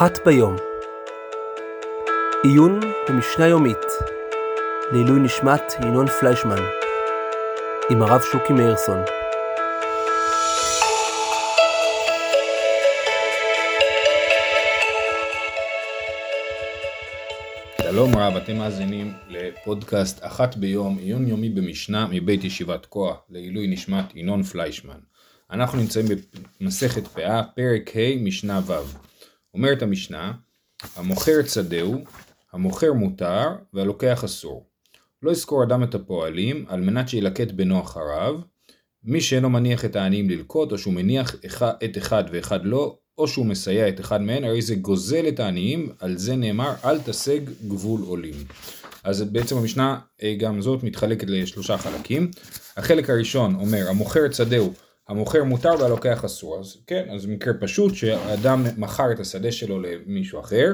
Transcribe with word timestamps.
אחת 0.00 0.18
ביום. 0.26 0.56
עיון 2.42 2.80
במשנה 3.08 3.46
יומית 3.46 3.76
לעילוי 4.92 5.20
נשמת 5.20 5.62
ינון 5.82 6.06
פליישמן 6.06 6.58
עם 7.90 8.02
הרב 8.02 8.20
שוקי 8.32 8.52
מאירסון. 8.52 8.98
שלום 17.82 18.16
רב, 18.16 18.36
אתם 18.36 18.56
מאזינים 18.56 19.12
לפודקאסט 19.28 20.18
אחת 20.22 20.56
ביום, 20.56 20.98
עיון 20.98 21.28
יומי 21.28 21.48
במשנה 21.48 22.06
מבית 22.10 22.44
ישיבת 22.44 22.86
כוח 22.86 23.16
לעילוי 23.30 23.66
נשמת 23.66 24.04
ינון 24.14 24.42
פליישמן. 24.42 24.98
אנחנו 25.50 25.78
נמצאים 25.78 26.06
במסכת 26.60 27.06
פאה, 27.06 27.42
פרק 27.42 27.96
ה', 27.96 28.24
משנה 28.24 28.60
ו'. 28.66 29.09
אומרת 29.54 29.82
המשנה, 29.82 30.32
המוכר 30.96 31.42
צדהו, 31.42 32.04
המוכר 32.52 32.92
מותר 32.92 33.48
והלוקח 33.72 34.24
אסור. 34.24 34.66
לא 35.22 35.30
יזכור 35.30 35.62
אדם 35.62 35.82
את 35.82 35.94
הפועלים 35.94 36.64
על 36.68 36.80
מנת 36.80 37.08
שילקט 37.08 37.50
בנו 37.50 37.80
אחריו, 37.80 38.40
מי 39.04 39.20
שאינו 39.20 39.50
מניח 39.50 39.84
את 39.84 39.96
העניים 39.96 40.30
ללקוט, 40.30 40.72
או 40.72 40.78
שהוא 40.78 40.94
מניח 40.94 41.34
את 41.84 41.98
אחד 41.98 42.24
ואחד 42.32 42.64
לא, 42.64 42.96
או 43.18 43.28
שהוא 43.28 43.46
מסייע 43.46 43.88
את 43.88 44.00
אחד 44.00 44.22
מהן, 44.22 44.44
הרי 44.44 44.62
זה 44.62 44.74
גוזל 44.74 45.28
את 45.28 45.40
העניים, 45.40 45.92
על 45.98 46.18
זה 46.18 46.36
נאמר 46.36 46.74
אל 46.84 47.00
תשג 47.00 47.40
גבול 47.68 48.00
עולים. 48.02 48.34
אז 49.04 49.22
בעצם 49.22 49.56
המשנה 49.56 49.98
אה, 50.22 50.34
גם 50.38 50.62
זאת 50.62 50.82
מתחלקת 50.82 51.30
לשלושה 51.30 51.78
חלקים. 51.78 52.30
החלק 52.76 53.10
הראשון 53.10 53.54
אומר 53.54 53.88
המוכר 53.88 54.26
את 54.26 54.34
שדהו, 54.34 54.72
המוכר 55.10 55.44
מותר 55.44 55.74
והלוקח 55.78 56.24
אסור. 56.24 56.58
אז 56.58 56.76
כן, 56.86 57.08
אז 57.14 57.26
מקרה 57.26 57.54
פשוט 57.60 57.94
שאדם 57.94 58.64
מכר 58.76 59.12
את 59.12 59.20
השדה 59.20 59.52
שלו 59.52 59.80
למישהו 59.80 60.40
אחר, 60.40 60.72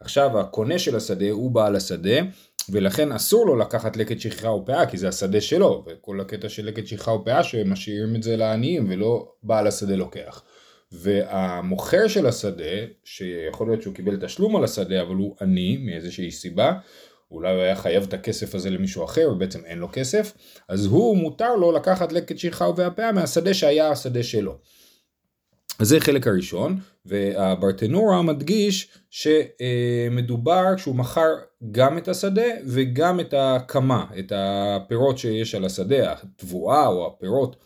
עכשיו 0.00 0.40
הקונה 0.40 0.78
של 0.78 0.96
השדה 0.96 1.30
הוא 1.30 1.50
בעל 1.50 1.76
השדה, 1.76 2.16
ולכן 2.68 3.12
אסור 3.12 3.46
לו 3.46 3.56
לקחת 3.56 3.96
לקט 3.96 4.20
שכחה 4.20 4.50
ופאה 4.50 4.86
כי 4.86 4.98
זה 4.98 5.08
השדה 5.08 5.40
שלו, 5.40 5.84
וכל 5.86 6.20
הקטע 6.20 6.48
של 6.48 6.66
לקט 6.66 6.86
שכחה 6.86 7.12
ופאה 7.12 7.44
שמשאירים 7.44 8.16
את 8.16 8.22
זה 8.22 8.36
לעניים 8.36 8.86
ולא 8.88 9.32
בעל 9.42 9.66
השדה 9.66 9.96
לוקח. 9.96 10.42
והמוכר 10.92 12.08
של 12.08 12.26
השדה, 12.26 12.76
שיכול 13.04 13.68
להיות 13.68 13.82
שהוא 13.82 13.94
קיבל 13.94 14.16
תשלום 14.16 14.56
על 14.56 14.64
השדה 14.64 15.02
אבל 15.02 15.14
הוא 15.14 15.36
עני 15.40 15.76
מאיזושהי 15.76 16.30
סיבה, 16.30 16.72
אולי 17.30 17.54
הוא 17.54 17.62
היה 17.62 17.76
חייב 17.76 18.02
את 18.02 18.14
הכסף 18.14 18.54
הזה 18.54 18.70
למישהו 18.70 19.04
אחר 19.04 19.28
ובעצם 19.32 19.60
אין 19.64 19.78
לו 19.78 19.88
כסף, 19.92 20.32
אז 20.68 20.86
הוא 20.86 21.16
מותר 21.16 21.56
לו 21.56 21.72
לקחת 21.72 22.12
לקט 22.12 22.38
שכחה 22.38 22.70
והפאה 22.76 23.12
מהשדה 23.12 23.54
שהיה 23.54 23.90
השדה 23.90 24.22
שלו. 24.22 24.58
אז 25.78 25.88
זה 25.88 26.00
חלק 26.00 26.26
הראשון, 26.26 26.76
והברטנורה 27.06 28.22
מדגיש 28.22 28.88
שמדובר 29.10 30.64
כשהוא 30.76 30.94
מכר 30.94 31.28
גם 31.70 31.98
את 31.98 32.08
השדה 32.08 32.46
וגם 32.66 33.20
את 33.20 33.34
הקמה, 33.36 34.04
את 34.18 34.32
הפירות 34.36 35.18
שיש 35.18 35.54
על 35.54 35.64
השדה, 35.64 36.12
התבואה 36.12 36.86
או 36.86 37.06
הפירות, 37.06 37.56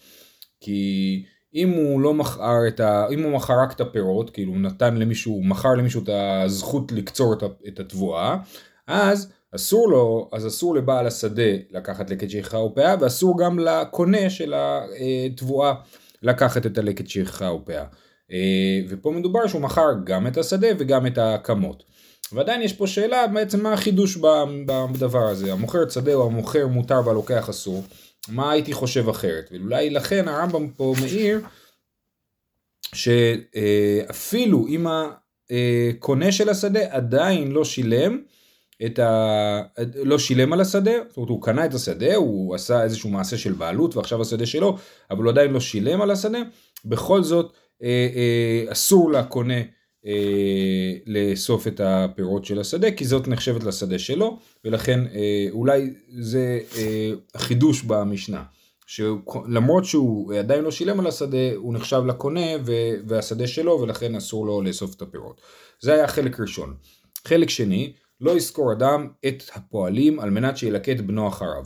כי 0.61 1.25
אם 1.55 1.71
הוא 1.71 2.01
לא 2.01 2.15
מכר 2.15 2.69
את 2.69 2.81
ה... 2.81 3.07
אם 3.11 3.23
הוא 3.23 3.33
מכר 3.33 3.55
רק 3.63 3.73
את 3.73 3.81
הפירות, 3.81 4.31
כאילו 4.31 4.53
הוא 4.53 4.61
נתן 4.61 4.97
למישהו, 4.97 5.33
הוא 5.33 5.45
מכר 5.45 5.75
למישהו 5.75 6.03
את 6.03 6.09
הזכות 6.13 6.93
לקצור 6.93 7.35
את 7.69 7.81
התבואה, 7.81 8.37
אז 8.87 9.33
אסור 9.55 9.91
לו, 9.91 10.29
אז 10.33 10.47
אסור 10.47 10.75
לבעל 10.75 11.07
השדה 11.07 11.53
לקחת 11.71 12.11
לקט 12.11 12.31
שכחה 12.31 12.59
ופאה, 12.59 12.95
ואסור 13.01 13.39
גם 13.39 13.59
לקונה 13.59 14.31
של 14.31 14.55
התבואה 15.27 15.75
לקחת 16.23 16.67
את 16.67 16.79
הלקט 16.79 17.07
שכחה 17.07 17.53
ופאה. 17.53 17.85
אה, 18.33 18.81
ופה 18.89 19.11
מדובר 19.11 19.47
שהוא 19.47 19.63
מכר 19.63 19.89
גם 20.05 20.27
את 20.27 20.37
השדה 20.37 20.69
וגם 20.79 21.07
את 21.07 21.19
הקמות. 21.19 21.83
ועדיין 22.33 22.63
יש 22.63 22.73
פה 22.73 22.87
שאלה 22.87 23.27
בעצם 23.27 23.63
מה 23.63 23.73
החידוש 23.73 24.17
בדבר 24.67 25.29
הזה, 25.29 25.53
המוכר 25.53 25.89
שדה 25.89 26.15
או 26.15 26.27
המוכר 26.27 26.67
מותר 26.67 27.01
והלוקח 27.05 27.49
אסור, 27.49 27.85
מה 28.29 28.53
הייתי 28.53 28.73
חושב 28.73 29.09
אחרת, 29.09 29.51
ואולי 29.53 29.91
לכן 29.91 30.29
הרמב"ם 30.29 30.69
פה 30.69 30.95
מעיר 31.01 31.41
שאפילו 32.95 34.67
אם 34.69 34.87
הקונה 34.87 36.33
של 36.33 36.49
השדה 36.49 36.81
עדיין 36.91 37.53
לא 37.53 37.65
שילם, 37.65 38.23
את 38.87 38.99
ה... 38.99 39.63
לא 40.05 40.19
שילם 40.19 40.53
על 40.53 40.61
השדה, 40.61 40.93
זאת 41.09 41.17
אומרת 41.17 41.31
הוא 41.31 41.43
קנה 41.43 41.65
את 41.65 41.75
השדה, 41.75 42.15
הוא 42.15 42.55
עשה 42.55 42.83
איזשהו 42.83 43.11
מעשה 43.11 43.37
של 43.37 43.53
בעלות 43.53 43.97
ועכשיו 43.97 44.23
השדה 44.23 44.47
שלו, 44.47 44.77
אבל 45.11 45.23
הוא 45.23 45.31
עדיין 45.31 45.51
לא 45.51 45.61
שילם 45.61 46.01
על 46.01 46.11
השדה, 46.11 46.39
בכל 46.85 47.23
זאת 47.23 47.53
אה, 47.83 48.09
אה, 48.17 48.73
אסור 48.73 49.13
לקונה 49.13 49.61
אה, 50.07 50.95
לאסוף 51.07 51.67
את 51.67 51.81
הפירות 51.85 52.45
של 52.45 52.61
השדה, 52.61 52.91
כי 52.91 53.05
זאת 53.05 53.29
נחשבת 53.29 53.65
לשדה 53.65 53.99
שלו, 53.99 54.39
ולכן 54.65 55.01
אה, 55.07 55.47
אולי 55.51 55.91
זה 56.19 56.61
אה, 56.77 57.11
חידוש 57.37 57.83
במשנה. 57.83 58.43
שלמרות 58.87 59.85
שהוא 59.85 60.35
עדיין 60.35 60.65
לא 60.65 60.71
שילם 60.71 61.01
על 61.01 61.07
השדה, 61.07 61.55
הוא 61.55 61.75
נחשב 61.75 62.03
לקונה 62.07 62.47
והשדה 63.07 63.47
שלו, 63.47 63.81
ולכן 63.81 64.15
אסור 64.15 64.47
לו 64.47 64.63
לאסוף 64.63 64.95
את 64.95 65.03
הפירות. 65.03 65.41
זה 65.81 65.95
היה 65.95 66.09
חלק 66.09 66.41
ראשון. 66.41 66.75
חלק 67.25 67.51
שני, 67.51 67.93
לא 68.23 68.37
יזכור 68.37 68.73
אדם 68.73 69.09
את 69.29 69.43
הפועלים 69.55 70.21
על 70.21 70.31
מנת 70.31 70.57
שילקט 70.57 71.01
בנו 71.01 71.29
אחריו. 71.29 71.65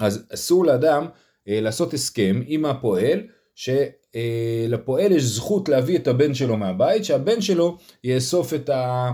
אז 0.00 0.26
אסור 0.34 0.64
לאדם 0.64 1.06
אה, 1.48 1.60
לעשות 1.60 1.94
הסכם 1.94 2.42
עם 2.46 2.64
הפועל, 2.64 3.20
שלפועל 3.54 5.12
יש 5.12 5.22
זכות 5.22 5.68
להביא 5.68 5.98
את 5.98 6.08
הבן 6.08 6.34
שלו 6.34 6.56
מהבית, 6.56 7.04
שהבן 7.04 7.40
שלו 7.40 7.78
יאסוף 8.04 8.54
את, 8.54 8.68
ה, 8.68 9.10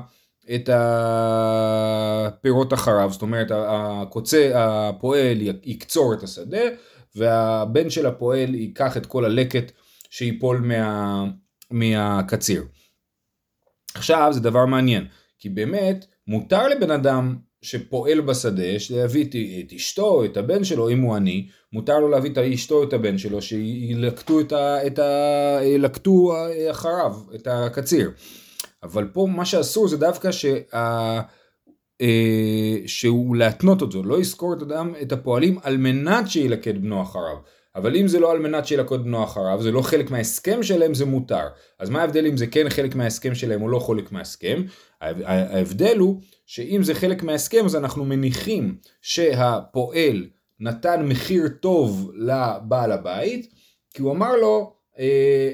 את 0.55 0.69
הפירות 2.33 2.73
אחריו, 2.73 3.09
זאת 3.13 3.23
אומרת 3.23 3.47
הקוצה, 3.51 4.51
הפועל 4.55 5.39
יקצור 5.63 6.15
את 6.15 6.23
השדה, 6.23 6.63
והבן 7.17 7.91
של 7.91 8.07
הפועל 8.07 8.55
ייקח 8.55 8.97
את 8.97 9.07
כל 9.07 9.25
הלקט 9.25 9.73
שיפול 10.11 10.61
מה, 10.61 11.25
מהקציר. 11.71 12.65
עכשיו 13.95 14.29
זה 14.33 14.41
דבר 14.41 14.67
מעניין, 14.67 15.07
כי 15.39 15.49
באמת 15.49 16.07
מותר 16.27 16.69
לבן 16.69 16.91
אדם 16.91 17.37
שפועל 17.63 18.21
בשדה, 18.21 18.63
להביא 18.91 19.25
את 19.25 19.73
אשתו, 19.73 20.25
את 20.25 20.37
הבן 20.37 20.65
שלו, 20.65 20.91
אם 20.91 21.01
הוא 21.01 21.15
עני, 21.15 21.49
מותר 21.73 21.99
לו 21.99 22.09
להביא 22.09 22.31
את 22.33 22.39
אשתו, 22.39 22.83
את 22.83 22.93
הבן 22.93 23.19
שלו, 23.19 23.43
שילקטו 23.43 24.41
את 24.41 24.53
ה... 24.53 24.87
את 24.87 24.99
ה 24.99 25.59
ילקטו 25.63 26.33
אחריו, 26.71 27.13
את 27.35 27.47
הקציר. 27.47 28.11
אבל 28.83 29.09
פה 29.13 29.27
מה 29.31 29.45
שאסור 29.45 29.89
זה 29.89 29.97
דווקא 29.97 30.33
שה... 30.33 30.59
אה, 32.01 32.79
שהוא 32.87 33.37
להתנות 33.37 33.83
אותו, 33.83 34.03
לא 34.03 34.21
יזכור 34.21 34.55
את 34.55 34.63
אדם 34.63 34.93
את 35.03 35.13
הפועלים 35.13 35.59
על 35.63 35.77
מנת 35.77 36.31
שילקט 36.31 36.75
בנו 36.75 37.03
אחריו. 37.03 37.37
אבל 37.77 37.97
אם 37.97 38.09
זה 38.09 38.21
לא 38.21 38.33
על 38.33 38.39
מנת 38.39 38.67
שילקט 38.67 38.93
בנו 38.93 39.25
אחריו, 39.25 39.63
זה 39.63 39.71
לא 39.71 39.83
חלק 39.83 40.11
מההסכם 40.11 40.63
שלהם, 40.63 40.95
זה 40.95 41.05
מותר. 41.05 41.47
אז 41.79 41.91
מה 41.91 42.01
ההבדל 42.01 42.27
אם 42.27 42.37
זה 42.37 42.47
כן 42.47 42.69
חלק 42.69 42.95
מההסכם 42.95 43.35
שלהם 43.35 43.63
או 43.63 43.69
לא 43.69 43.79
חלק 43.79 44.13
מההסכם? 44.13 44.63
ההבדל 45.01 45.99
הוא 45.99 46.21
שאם 46.47 46.83
זה 46.83 46.95
חלק 46.95 47.23
מההסכם 47.23 47.65
אז 47.65 47.77
אנחנו 47.77 48.05
מניחים 48.05 48.77
שהפועל 49.03 50.27
נתן 50.61 51.07
מחיר 51.07 51.49
טוב 51.61 52.11
לבעל 52.15 52.93
הבית, 52.93 53.53
כי 53.95 54.03
הוא 54.03 54.13
אמר 54.13 54.37
לו, 54.37 54.73
אה, 54.99 55.05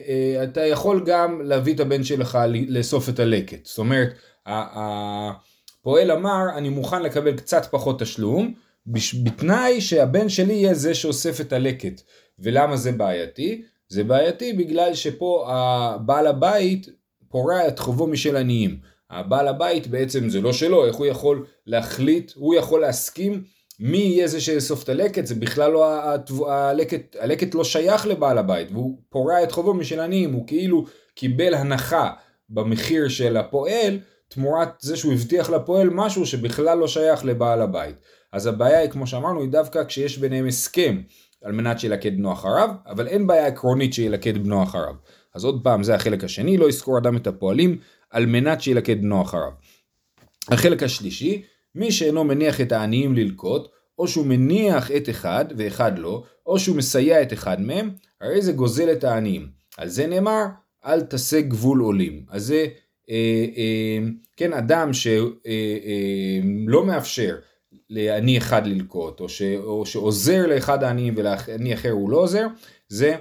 אה, 0.08 0.44
אתה 0.44 0.66
יכול 0.66 1.02
גם 1.06 1.40
להביא 1.44 1.74
את 1.74 1.80
הבן 1.80 2.04
שלך 2.04 2.38
לאסוף 2.68 3.08
את 3.08 3.18
הלקט. 3.18 3.66
זאת 3.66 3.78
אומרת, 3.78 4.14
הפועל 4.46 6.10
אמר, 6.10 6.42
אני 6.56 6.68
מוכן 6.68 7.02
לקבל 7.02 7.36
קצת 7.36 7.66
פחות 7.70 8.00
תשלום, 8.00 8.54
בתנאי 9.22 9.80
שהבן 9.80 10.28
שלי 10.28 10.54
יהיה 10.54 10.74
זה 10.74 10.94
שאוסף 10.94 11.40
את 11.40 11.52
הלקט. 11.52 12.02
ולמה 12.38 12.76
זה 12.76 12.92
בעייתי? 12.92 13.62
זה 13.88 14.04
בעייתי 14.04 14.52
בגלל 14.52 14.94
שפה 14.94 15.44
הבעל 15.48 16.26
הבית 16.26 16.86
פורע 17.28 17.68
את 17.68 17.78
חובו 17.78 18.06
משל 18.06 18.36
עניים. 18.36 18.78
הבעל 19.10 19.48
הבית 19.48 19.86
בעצם 19.86 20.28
זה 20.28 20.40
לא 20.40 20.52
שלו, 20.52 20.86
איך 20.86 20.96
הוא 20.96 21.06
יכול 21.06 21.46
להחליט, 21.66 22.32
הוא 22.34 22.54
יכול 22.54 22.80
להסכים 22.80 23.44
מי 23.80 23.98
יהיה 23.98 24.28
זה 24.28 24.40
שיאסוף 24.40 24.82
את 24.84 24.88
הלקט, 24.88 25.26
זה 25.26 25.34
בכלל 25.34 25.72
לא 25.72 25.86
הלקט, 26.48 27.16
הלקט 27.20 27.54
לא 27.54 27.64
שייך 27.64 28.06
לבעל 28.06 28.38
הבית, 28.38 28.72
והוא 28.72 28.98
פורע 29.08 29.42
את 29.42 29.52
חובו 29.52 29.74
משל 29.74 30.00
עניים, 30.00 30.32
הוא 30.32 30.46
כאילו 30.46 30.84
קיבל 31.14 31.54
הנחה 31.54 32.10
במחיר 32.48 33.08
של 33.08 33.36
הפועל, 33.36 33.98
תמורת 34.28 34.68
זה 34.80 34.96
שהוא 34.96 35.12
הבטיח 35.12 35.50
לפועל 35.50 35.90
משהו 35.90 36.26
שבכלל 36.26 36.78
לא 36.78 36.88
שייך 36.88 37.24
לבעל 37.24 37.62
הבית. 37.62 37.96
אז 38.32 38.46
הבעיה 38.46 38.78
היא, 38.78 38.90
כמו 38.90 39.06
שאמרנו, 39.06 39.40
היא 39.40 39.50
דווקא 39.50 39.84
כשיש 39.84 40.18
ביניהם 40.18 40.46
הסכם 40.46 41.00
על 41.42 41.52
מנת 41.52 41.80
שילקט 41.80 42.12
בנו 42.12 42.32
אחריו, 42.32 42.70
אבל 42.86 43.06
אין 43.06 43.26
בעיה 43.26 43.46
עקרונית 43.46 43.92
שילקט 43.92 44.34
בנו 44.34 44.62
אחריו. 44.62 44.94
אז 45.34 45.44
עוד 45.44 45.60
פעם, 45.64 45.82
זה 45.82 45.94
החלק 45.94 46.24
השני, 46.24 46.56
לא 46.56 46.68
יזכור 46.68 46.98
אדם 46.98 47.16
את 47.16 47.26
הפועלים 47.26 47.78
על 48.10 48.26
מנת 48.26 48.60
שילקט 48.60 48.96
בנו 48.96 49.22
אחריו. 49.22 49.50
החלק 50.48 50.82
השלישי, 50.82 51.42
מי 51.74 51.92
שאינו 51.92 52.24
מניח 52.24 52.60
את 52.60 52.72
העניים 52.72 53.14
ללקוט, 53.14 53.68
או 53.98 54.08
שהוא 54.08 54.26
מניח 54.26 54.90
את 54.90 55.08
אחד 55.08 55.44
ואחד 55.56 55.98
לא, 55.98 56.24
או 56.46 56.58
שהוא 56.58 56.76
מסייע 56.76 57.22
את 57.22 57.32
אחד 57.32 57.60
מהם, 57.60 57.90
הרי 58.20 58.42
זה 58.42 58.52
גוזל 58.52 58.92
את 58.92 59.04
העניים. 59.04 59.48
על 59.76 59.88
זה 59.88 60.06
נאמר, 60.06 60.44
אל 60.86 61.00
תעשה 61.00 61.40
גבול 61.40 61.80
עולים. 61.80 62.24
אז 62.28 62.44
זה 62.44 62.66
כן, 64.36 64.52
אדם 64.52 64.90
שלא 64.92 66.86
מאפשר 66.86 67.36
לעני 67.90 68.38
אחד 68.38 68.66
ללקוט, 68.66 69.20
או, 69.20 69.28
ש, 69.28 69.42
או 69.42 69.86
שעוזר 69.86 70.46
לאחד 70.46 70.84
העניים 70.84 71.14
ולעני 71.16 71.74
אחר 71.74 71.90
הוא 71.90 72.10
לא 72.10 72.16
עוזר, 72.16 72.46
זה 72.88 73.16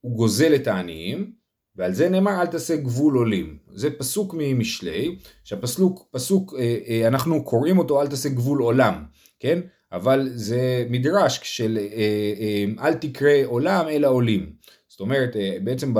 הוא 0.00 0.16
גוזל 0.16 0.54
את 0.54 0.66
העניים, 0.66 1.32
ועל 1.76 1.92
זה 1.92 2.08
נאמר 2.08 2.40
אל 2.40 2.46
תעשה 2.46 2.76
גבול 2.76 3.16
עולים. 3.16 3.58
זה 3.74 3.90
פסוק 3.90 4.34
ממשלי, 4.38 5.16
שהפסוק, 5.44 6.08
פסוק, 6.10 6.54
אה, 6.58 6.76
אה, 6.88 7.08
אנחנו 7.08 7.44
קוראים 7.44 7.78
אותו 7.78 8.02
אל 8.02 8.06
תעשה 8.06 8.28
גבול 8.28 8.62
עולם, 8.62 9.04
כן? 9.40 9.60
אבל 9.92 10.28
זה 10.34 10.86
מדרש 10.90 11.40
של 11.42 11.78
אה, 11.78 12.86
אל 12.86 12.94
תקרא 12.94 13.44
עולם 13.44 13.88
אלא 13.88 14.08
עולים. 14.08 14.52
זאת 14.96 15.00
אומרת, 15.00 15.36
בעצם 15.64 15.94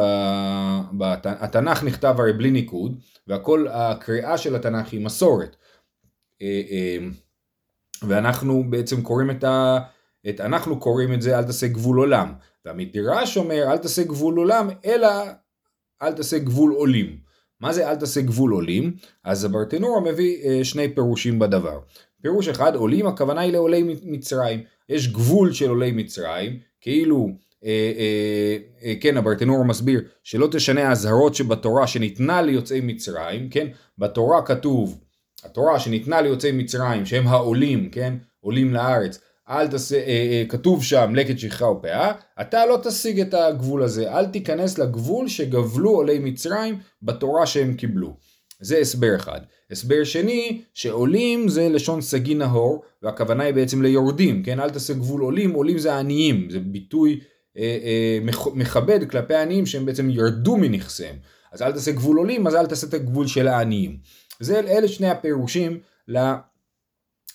התנ"ך 1.25 1.84
נכתב 1.84 2.14
הרי 2.19 2.32
בלי 2.32 2.50
ניקוד, 2.50 3.00
והכל 3.26 3.66
הקריאה 3.70 4.38
של 4.38 4.56
התנ"ך 4.56 4.93
היא 4.93 5.04
מסורת. 5.04 5.56
ואנחנו 8.02 8.64
בעצם 8.70 9.02
קוראים 9.02 9.31
את 9.31 9.44
ה... 9.44 9.78
את, 10.28 10.40
אנחנו 10.40 10.81
קוראים 10.81 11.12
את 11.12 11.22
זה 11.22 11.38
אל 11.38 11.44
תעשה 11.44 11.69
גבול 11.69 11.98
עולם, 11.98 12.32
והמדרש 12.64 13.37
אומר 13.37 13.72
אל 13.72 13.78
תעשה 13.78 14.02
גבול 14.02 14.37
עולם, 14.37 14.69
אלא 14.84 15.08
אל 16.02 16.12
תעשה 16.12 16.38
גבול 16.38 16.72
עולים. 16.72 17.19
מה 17.60 17.72
זה 17.72 17.90
אל 17.90 17.96
תעשה 17.96 18.20
גבול 18.20 18.52
עולים? 18.52 18.96
אז 19.25 19.44
הברטנורה 19.44 20.00
מביא 20.00 20.44
אה, 20.44 20.64
שני 20.64 20.94
פירושים 20.94 21.38
בדבר. 21.38 21.81
פירוש 22.22 22.49
אחד, 22.49 22.75
עולים 22.75 23.06
הכוונה 23.06 23.40
היא 23.40 23.52
לעולי 23.52 23.96
מצרים. 24.02 24.60
יש 24.88 25.12
גבול 25.12 25.52
של 25.52 25.69
עולי 25.69 25.92
מצרים, 25.92 26.58
כאילו, 26.81 27.26
אה, 27.26 27.31
אה, 27.31 27.34
אה, 27.34 27.45
כן, 29.00 29.16
הברטנורה 29.16 29.64
מסביר 29.64 30.00
שלא 30.24 30.48
תשנה 30.52 30.88
האזהרות 30.88 31.34
שבתורה 31.34 31.86
שניתנה 31.86 32.42
ליוצאי 32.42 32.80
מצרים, 32.80 33.48
כן, 33.48 33.66
בתורה 33.98 34.42
כתוב, 34.42 34.98
התורה 35.44 35.80
שניתנה 35.80 36.20
ליוצאי 36.20 36.52
מצרים, 36.52 37.06
שהם 37.06 37.26
העולים, 37.26 37.88
כן, 37.90 38.14
עולים 38.40 38.74
לארץ, 38.74 39.20
אל 39.48 39.68
תעשה, 39.68 39.96
אה, 39.96 40.02
אה, 40.06 40.44
כתוב 40.48 40.84
שם 40.84 41.14
לקט 41.14 41.38
שכחה 41.38 41.66
ופאה, 41.66 42.12
אתה 42.40 42.66
לא 42.66 42.78
תשיג 42.82 43.20
את 43.20 43.34
הגבול 43.34 43.82
הזה, 43.82 44.12
אל 44.12 44.26
תיכנס 44.26 44.78
לגבול 44.78 45.28
שגבלו 45.28 45.90
עולי 45.90 46.18
מצרים 46.18 46.78
בתורה 47.02 47.46
שהם 47.46 47.74
קיבלו. 47.74 48.16
זה 48.60 48.78
הסבר 48.78 49.16
אחד. 49.16 49.40
הסבר 49.70 50.04
שני, 50.04 50.62
שעולים 50.74 51.48
זה 51.48 51.68
לשון 51.68 52.00
סגי 52.00 52.34
נהור, 52.34 52.82
והכוונה 53.02 53.44
היא 53.44 53.54
בעצם 53.54 53.82
ליורדים, 53.82 54.42
כן? 54.42 54.60
אל 54.60 54.70
תעשה 54.70 54.94
גבול 54.94 55.20
עולים, 55.20 55.52
עולים 55.52 55.78
זה 55.78 55.94
עניים, 55.94 56.48
זה 56.50 56.60
ביטוי 56.60 57.12
אה, 57.12 57.16
אה, 57.18 57.35
מכבד 58.54 59.10
כלפי 59.10 59.34
העניים 59.34 59.66
שהם 59.66 59.86
בעצם 59.86 60.10
ירדו 60.10 60.56
מנכסיהם. 60.56 61.16
אז 61.52 61.62
אל 61.62 61.72
תעשה 61.72 61.92
גבול 61.92 62.18
עולים, 62.18 62.46
אז 62.46 62.54
אל 62.54 62.66
תעשה 62.66 62.86
את 62.86 62.94
הגבול 62.94 63.26
של 63.26 63.48
העניים. 63.48 63.96
זה 64.40 64.58
אלה 64.58 64.88
שני 64.88 65.10
הפירושים 65.10 65.78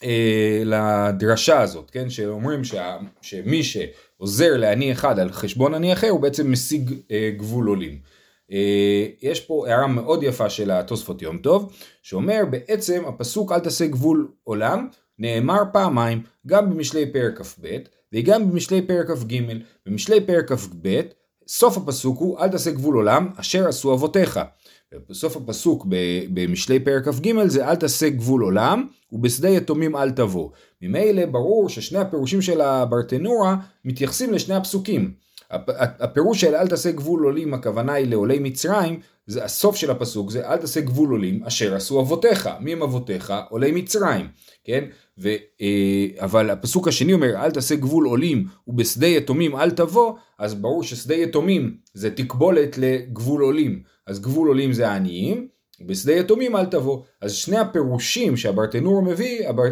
אה, 0.04 0.64
לדרשה 0.66 1.62
הזאת, 1.62 1.92
כן, 1.92 2.10
שאומרים 2.10 2.64
שה, 2.64 2.98
שמי 3.22 3.64
שעוזר 3.64 4.58
לעני 4.58 4.92
אחד 4.92 5.20
על 5.20 5.32
חשבון 5.32 5.74
עני 5.74 5.94
אחר 5.94 6.10
הוא 6.10 6.20
בעצם 6.20 6.52
משיג 6.52 6.94
אה, 7.12 7.32
גבול 7.38 7.68
עולים. 7.68 8.00
אה, 8.52 9.06
יש 9.22 9.40
פה 9.40 9.66
הערה 9.68 9.88
מאוד 9.88 10.24
יפה 10.24 10.50
של 10.50 10.72
התוספות 10.72 11.22
יום 11.22 11.38
טוב, 11.38 11.74
שאומר 12.02 12.42
בעצם 12.50 13.04
הפסוק 13.08 13.52
אל 13.52 13.60
תעשה 13.60 13.88
גבול 13.88 14.32
עולם, 14.44 14.88
נאמר 15.20 15.62
פעמיים, 15.74 16.22
גם 16.48 16.70
במשלי 16.70 17.14
פרק 17.14 17.42
כ"ב 17.42 17.78
וגם 18.14 18.52
במשלי 18.52 18.82
פרק 18.82 19.12
כ"ג. 19.12 19.42
במשלי 19.86 20.22
פרק 20.22 20.52
כ"ב 20.52 21.02
סוף 21.48 21.78
הפסוק 21.78 22.20
הוא 22.20 22.40
אל 22.40 22.50
תעשה 22.50 22.72
גבול 22.72 22.96
עולם 22.96 23.30
אשר 23.36 23.68
עשו 23.68 23.94
אבותיך. 23.94 24.40
בסוף 25.10 25.38
הפסוק 25.38 25.88
במשלי 26.34 26.80
פרק 26.80 27.08
כ"ג 27.08 27.48
זה 27.48 27.68
אל 27.68 27.76
תעשה 27.76 28.10
גבול 28.10 28.42
עולם 28.42 28.88
ובשדה 29.12 29.50
יתומים 29.50 29.96
אל 29.96 30.12
תבוא. 30.12 30.50
ממילא 30.82 31.26
ברור 31.26 31.70
ששני 31.70 32.00
הפירושים 32.00 32.42
של 32.42 32.62
הברטנורה 32.62 33.56
מתייחסים 33.86 34.34
לשני 34.34 34.56
הפסוקים. 34.56 35.14
הפירוש 36.00 36.42
של 36.42 36.56
אל 36.56 36.68
תעשה 36.68 36.92
גבול 36.92 37.24
עולים 37.24 37.54
הכוונה 37.54 37.94
היא 37.94 38.08
לעולי 38.08 38.40
מצרים 38.40 39.00
זה 39.28 39.44
הסוף 39.44 39.76
של 39.76 39.92
הפסוק 39.92 40.32
זה 40.32 40.50
אל 40.50 40.58
תעשה 40.58 40.82
גבול 40.82 41.12
עולים 41.12 41.44
אשר 41.44 41.76
עשו 41.76 42.02
אבותיך 42.02 42.50
מי 42.60 42.72
הם 42.72 42.84
אבותיך? 42.84 43.34
עולי 43.50 43.72
מצרים 43.72 44.28
כן? 44.64 44.84
ו, 45.18 45.30
אה, 45.62 46.08
אבל 46.18 46.50
הפסוק 46.50 46.88
השני 46.88 47.14
אומר 47.14 47.36
אל 47.36 47.52
תעשה 47.52 47.76
גבול 47.76 48.06
עולים 48.06 48.46
ובשדה 48.68 49.08
יתומים 49.08 49.56
אל 49.56 49.72
תבוא 49.72 50.14
אז 50.40 50.54
ברור 50.54 50.84
ששדה 50.84 51.16
יתומים 51.16 51.78
זה 51.94 52.12
תקבולת 52.12 52.78
לגבול 52.78 53.42
עולים. 53.42 53.84
אז 54.08 54.20
גבול 54.20 54.48
עולים 54.48 54.74
זה 54.74 54.90
העניים, 54.90 55.48
בשדה 55.86 56.14
יתומים 56.14 56.56
אל 56.56 56.66
תבוא. 56.66 57.02
אז 57.22 57.34
שני 57.34 57.58
הפירושים 57.58 58.38
שהברטנור 58.38 59.02
מביא, 59.02 59.50
הבר... 59.50 59.64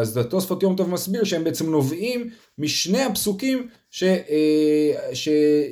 אז 0.00 0.16
התוספות 0.16 0.62
יום 0.62 0.76
טוב 0.76 0.90
מסביר 0.90 1.24
שהם 1.24 1.44
בעצם 1.44 1.70
נובעים 1.70 2.30
משני 2.58 3.02
הפסוקים, 3.02 3.68
ש... 3.90 4.02
אה, 4.02 5.14
ש... 5.14 5.28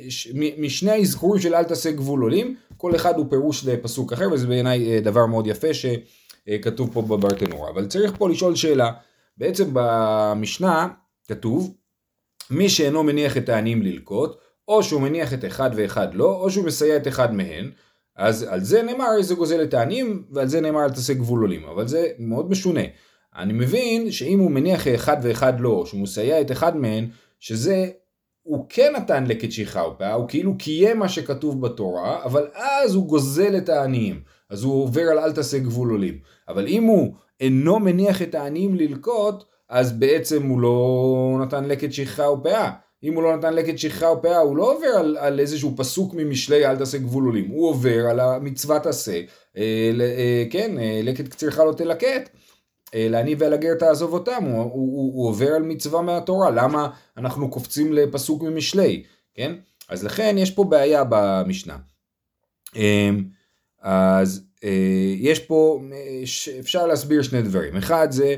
ש... 0.09 0.31
משני 0.57 0.91
האזכורים 0.91 1.41
של 1.41 1.55
אל 1.55 1.63
תעשה 1.63 1.91
גבול 1.91 2.21
עולים, 2.21 2.55
כל 2.77 2.95
אחד 2.95 3.17
הוא 3.17 3.25
פירוש 3.29 3.65
לפסוק 3.65 4.13
אחר, 4.13 4.27
וזה 4.31 4.47
בעיניי 4.47 4.91
אה, 4.91 4.99
דבר 4.99 5.25
מאוד 5.25 5.47
יפה 5.47 5.67
שכתוב 5.73 6.89
פה 6.93 7.01
בברטנור. 7.01 7.69
אבל 7.69 7.85
צריך 7.85 8.13
פה 8.17 8.29
לשאול 8.29 8.55
שאלה, 8.55 8.91
בעצם 9.37 9.69
במשנה 9.73 10.87
כתוב, 11.27 11.73
מי 12.49 12.69
שאינו 12.69 13.03
מניח 13.03 13.37
את 13.37 13.49
העניים 13.49 13.81
ללקוט, 13.81 14.37
או 14.67 14.83
שהוא 14.83 15.01
מניח 15.01 15.33
את 15.33 15.45
אחד 15.45 15.69
ואחד 15.75 16.15
לא, 16.15 16.35
או 16.35 16.51
שהוא 16.51 16.65
מסייע 16.65 16.97
את 16.97 17.07
אחד 17.07 17.33
מהן, 17.33 17.71
אז 18.15 18.43
על 18.43 18.59
זה 18.59 18.83
נאמר 18.83 19.07
איזה 19.17 19.35
גוזל 19.35 19.63
את 19.63 19.73
העניים, 19.73 20.23
ועל 20.31 20.47
זה 20.47 20.61
נאמר 20.61 20.83
אל 20.83 20.89
תעשה 20.89 21.13
גבול 21.13 21.41
עולים, 21.41 21.65
אבל 21.65 21.87
זה 21.87 22.07
מאוד 22.19 22.49
משונה. 22.49 22.81
אני 23.35 23.53
מבין 23.53 24.11
שאם 24.11 24.39
הוא 24.39 24.51
מניח 24.51 24.87
אחד 24.87 25.17
ואחד 25.21 25.59
לא, 25.59 25.83
שהוא 25.85 26.01
מסייע 26.01 26.41
את 26.41 26.51
אחד 26.51 26.77
מהן, 26.77 27.07
שזה, 27.39 27.89
הוא 28.43 28.65
כן 28.69 28.93
נתן 28.95 29.23
ופאה, 29.91 30.13
הוא 30.13 30.29
כאילו 30.29 30.57
קיים 30.57 30.99
מה 30.99 31.09
שכתוב 31.09 31.61
בתורה, 31.61 32.23
אבל 32.23 32.47
אז 32.53 32.95
הוא 32.95 33.07
גוזל 33.07 33.57
את 33.57 33.69
העניים. 33.69 34.21
אז 34.49 34.63
הוא 34.63 34.83
עובר 34.83 35.01
על 35.01 35.19
אל 35.19 35.31
תעשה 35.31 35.59
גבול 35.59 35.89
עולים. 35.89 36.17
אבל 36.47 36.67
אם 36.67 36.83
הוא 36.83 37.15
אינו 37.39 37.79
מניח 37.79 38.21
את 38.21 38.35
העניים 38.35 38.75
ללקוט, 38.75 39.43
אז 39.69 39.91
בעצם 39.91 40.47
הוא 40.47 40.61
לא 40.61 41.37
נתן 41.41 41.65
לקט 41.65 41.91
שכחה 41.91 42.29
ופאה. 42.29 42.71
אם 43.03 43.13
הוא 43.13 43.23
לא 43.23 43.37
נתן 43.37 43.53
לקט 43.53 43.77
שכחה 43.77 44.07
או 44.07 44.21
פאה, 44.21 44.37
הוא 44.37 44.57
לא 44.57 44.73
עובר 44.75 44.87
על, 44.99 45.17
על 45.19 45.39
איזשהו 45.39 45.73
פסוק 45.77 46.13
ממשלי 46.13 46.65
אל 46.65 46.77
תעשה 46.77 46.97
גבול 46.97 47.25
עולים, 47.25 47.47
הוא 47.47 47.69
עובר 47.69 48.05
על 48.09 48.19
המצוות 48.19 48.85
עשה, 48.85 49.21
אה, 49.57 49.91
אה, 50.01 50.43
כן, 50.49 50.77
אה, 50.79 50.99
לקט 51.03 51.27
קצירך 51.27 51.59
לא 51.59 51.73
תלקט, 51.77 52.29
אה, 52.95 53.07
לעני 53.09 53.35
ולגר 53.39 53.73
תעזוב 53.73 54.13
אותם, 54.13 54.43
הוא, 54.43 54.61
הוא, 54.61 54.71
הוא, 54.71 55.13
הוא 55.13 55.27
עובר 55.27 55.47
על 55.47 55.63
מצווה 55.63 56.01
מהתורה, 56.01 56.51
למה 56.51 56.89
אנחנו 57.17 57.49
קופצים 57.51 57.93
לפסוק 57.93 58.43
ממשלי, 58.43 59.03
כן? 59.33 59.55
אז 59.89 60.03
לכן 60.03 60.35
יש 60.37 60.51
פה 60.51 60.63
בעיה 60.63 61.03
במשנה. 61.09 61.77
אה, 62.75 63.09
אז 63.81 64.43
אה, 64.63 65.13
יש 65.17 65.39
פה, 65.39 65.81
אפשר 66.59 66.87
להסביר 66.87 67.21
שני 67.21 67.41
דברים, 67.41 67.77
אחד 67.77 68.07
זה 68.11 68.35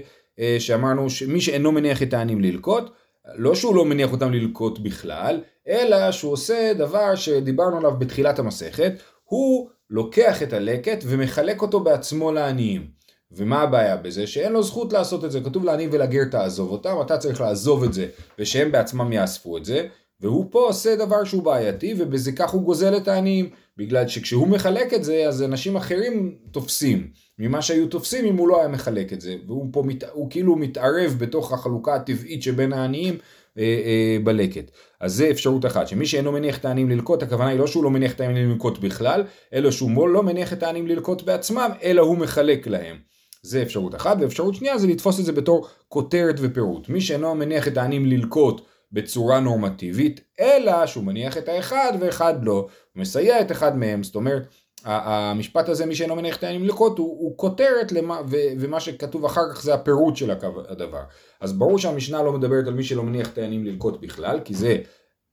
שאמרנו 0.60 1.10
שמי 1.10 1.42
שאינו 1.42 1.72
מניח 1.72 2.04
את 2.04 2.14
העניים 2.14 2.42
ללקוט, 2.42 2.92
לא 3.36 3.56
שהוא 3.56 3.76
לא 3.76 3.86
מניח 3.86 4.12
אותם 4.12 4.32
ללקוט 4.32 4.80
בכלל, 4.80 5.42
אלא 5.68 6.12
שהוא 6.12 6.32
עושה 6.32 6.74
דבר 6.78 7.16
שדיברנו 7.16 7.78
עליו 7.78 7.92
בתחילת 8.00 8.40
המסכת, 8.40 8.94
הוא 9.24 9.70
לוקח 9.90 10.44
את 10.44 10.54
הלקט 10.54 11.04
ומחלק 11.08 11.62
אותו 11.62 11.80
בעצמו 11.80 12.32
לעניים. 12.32 12.88
ומה 13.32 13.62
הבעיה 13.62 13.98
בזה? 13.98 14.28
שאין 14.28 14.54
לו 14.54 14.64
זכות 14.64 14.94
לעשות 14.94 15.26
את 15.26 15.32
זה. 15.32 15.42
כתוב 15.42 15.66
לעניים 15.66 15.90
ולגר 15.94 16.24
תעזוב 16.32 16.72
אותם, 16.72 16.96
אתה 17.02 17.18
צריך 17.18 17.42
לעזוב 17.42 17.84
את 17.84 17.94
זה, 17.94 18.08
ושהם 18.40 18.72
בעצמם 18.72 19.14
יאספו 19.14 19.58
את 19.58 19.66
זה, 19.66 19.88
והוא 20.22 20.46
פה 20.52 20.60
עושה 20.60 20.96
דבר 20.96 21.24
שהוא 21.24 21.44
בעייתי, 21.44 21.96
ובזה 21.98 22.32
כך 22.32 22.50
הוא 22.50 22.62
גוזל 22.62 22.98
את 22.98 23.08
העניים. 23.08 23.50
בגלל 23.78 24.08
שכשהוא 24.08 24.48
מחלק 24.48 24.94
את 24.94 25.04
זה, 25.04 25.28
אז 25.28 25.44
אנשים 25.44 25.76
אחרים 25.76 26.36
תופסים. 26.52 27.08
ממה 27.40 27.62
שהיו 27.62 27.88
תופסים 27.88 28.26
אם 28.26 28.38
הוא 28.38 28.48
לא 28.48 28.60
היה 28.60 28.68
מחלק 28.68 29.14
את 29.14 29.22
זה. 29.22 29.36
והוא 29.48 29.68
פה, 29.72 29.84
מת, 29.86 30.04
הוא 30.14 30.30
כאילו 30.30 30.56
מתערב 30.56 31.16
בתוך 31.18 31.54
החלוקה 31.54 31.96
הטבעית 31.96 32.44
שבין 32.44 32.74
העניים 32.74 33.18
אה, 33.58 33.64
אה, 33.64 34.18
בלקט. 34.24 34.72
אז 35.02 35.14
זה 35.14 35.30
אפשרות 35.32 35.66
אחת, 35.66 35.88
שמי 35.88 36.06
שאינו 36.06 36.32
מניח 36.32 36.58
את 36.58 36.66
העניים 36.66 36.90
ללקוט, 36.90 37.24
הכוונה 37.24 37.50
היא 37.50 37.60
לא 37.60 37.68
שהוא 37.68 37.84
לא 37.84 37.90
מניח 37.90 38.14
את 38.14 38.22
העניים 38.22 38.50
ללקוט 38.50 38.78
בכלל, 38.78 39.24
אלא 39.54 39.72
שהוא 39.72 40.10
לא 40.10 40.24
מניח 40.24 40.54
את 40.54 40.64
העניים 40.64 40.88
ללקוט 40.88 41.22
בעצמם, 41.22 41.70
אלא 41.84 42.02
הוא 42.02 42.18
מחלק 42.18 42.68
להם. 42.68 42.98
זה 43.42 43.62
אפשרות 43.62 43.96
אחת, 43.96 44.18
ואפשרות 44.20 44.56
שנייה 44.56 44.78
זה 44.78 44.88
לתפוס 44.88 45.20
את 45.20 45.26
זה 45.26 45.32
בתור 45.32 45.68
כותרת 45.88 46.36
ופירוט. 46.40 46.90
מי 46.90 47.02
שאינו 47.02 47.36
מניח 47.36 47.68
את 47.68 47.78
העניים 47.78 48.06
ללקוט 48.06 48.62
בצורה 48.96 49.40
נורמטיבית, 49.40 50.22
אלא 50.40 50.86
שהוא 50.86 51.04
מניח 51.04 51.38
את 51.38 51.50
האחד 51.50 51.92
ואחד 52.00 52.46
לא, 52.46 52.54
הוא 52.54 53.02
מסייע 53.02 53.42
את 53.42 53.52
אחד 53.52 53.78
מהם, 53.78 54.04
זאת 54.04 54.16
אומרת, 54.16 54.48
המשפט 54.86 55.70
הזה, 55.70 55.86
מי 55.86 55.96
שאינו 55.96 56.16
מניח 56.16 56.38
את 56.38 56.44
לקרות, 56.44 56.98
הוא, 56.98 57.08
הוא 57.08 57.38
כותרת 57.38 57.92
למה, 57.92 58.22
ו, 58.30 58.36
ומה 58.60 58.80
שכתוב 58.80 59.26
אחר 59.26 59.54
כך 59.54 59.62
זה 59.64 59.74
הפירוט 59.74 60.16
של 60.16 60.32
הדבר. 60.70 61.02
אז 61.40 61.54
ברור 61.54 61.80
שהמשנה 61.80 62.24
לא 62.24 62.34
מדברת 62.34 62.68
על 62.68 62.74
מי 62.74 62.84
שלא 62.84 63.04
מניח 63.04 63.32
העניינים 63.38 63.66
ללקוט 63.66 64.02
בכלל, 64.02 64.40
כי 64.46 64.54
זה 64.54 64.78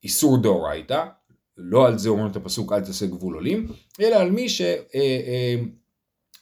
איסור 0.04 0.42
דאורייתא, 0.42 1.04
לא 1.56 1.86
על 1.86 1.98
זה 1.98 2.08
אומרים 2.08 2.30
את 2.30 2.36
הפסוק 2.36 2.72
אל 2.72 2.80
תעשה 2.80 3.06
גבול 3.06 3.34
עולים, 3.34 3.68
אלא 4.00 4.16
על 4.16 4.30
מי 4.30 4.46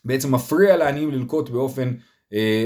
שבעצם 0.06 0.34
מפריע 0.34 0.76
לעניים 0.76 1.10
ללקוט 1.10 1.48
באופן, 1.48 1.94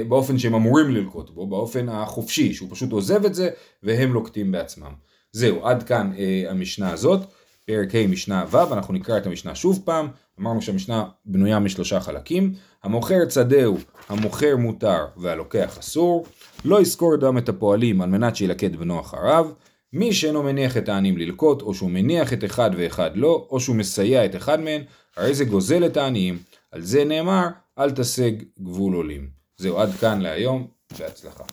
באופן 0.09 0.39
שהם 0.39 0.55
אמורים 0.55 0.91
ללקוט 0.91 1.31
בו, 1.31 1.47
באופן 1.47 1.89
החופשי, 1.89 2.55
שהוא 2.55 2.69
פשוט 2.73 2.93
עוזב 2.93 3.25
את 3.25 3.35
זה 3.35 3.51
והם 3.83 4.13
לוקטים 4.13 4.53
בעצמם. 4.53 4.93
זהו, 5.33 5.67
עד 5.67 5.83
כאן 5.83 6.13
המשנה 6.49 6.91
הזאת. 6.91 7.21
פרק 7.67 7.95
ה' 7.95 8.07
משנה 8.07 8.45
ו', 8.51 8.73
אנחנו 8.73 8.95
נקרא 8.95 9.19
את 9.19 9.27
המשנה 9.27 9.55
שוב 9.55 9.83
פעם, 9.85 10.09
אמרנו 10.41 10.63
שהמשנה 10.63 11.05
בנויה 11.27 11.59
משלושה 11.59 12.01
חלקים, 12.01 12.55
המוכר 12.83 13.25
צדהו, 13.25 13.79
המוכר 14.09 14.57
מותר 14.57 15.07
והלוקח 15.17 15.79
אסור, 15.79 16.27
לא 16.65 16.81
יזכור 16.81 17.17
דם 17.17 17.39
את 17.39 17.49
הפועלים 17.49 18.03
על 18.03 18.09
מנת 18.11 18.37
שילקט 18.37 18.71
בנו 18.71 19.01
אחריו, 19.01 19.51
מי 19.93 20.13
שאינו 20.13 20.43
מניח 20.43 20.77
את 20.77 20.89
העניים 20.89 21.19
ללקוט, 21.19 21.63
או 21.63 21.75
שהוא 21.75 21.91
מניח 21.91 22.33
את 22.33 22.45
אחד 22.45 22.71
ואחד 22.77 23.11
לא, 23.15 23.47
או 23.51 23.61
שהוא 23.61 23.77
מסייע 23.77 24.25
את 24.25 24.37
אחד 24.37 24.61
מהם, 24.61 24.83
הרי 25.17 25.35
זה 25.35 25.45
גוזל 25.45 25.87
את 25.87 25.97
העניים, 25.97 26.39
על 26.71 26.83
זה 26.83 27.05
נאמר, 27.05 27.47
אל 27.79 27.91
תשג 27.91 28.33
גבול 28.61 28.95
עולים. 28.95 29.34
זהו, 29.57 29.81
עד 29.81 29.91
כאן 30.01 30.21
להיום, 30.21 30.67
בהצלחה. 30.99 31.45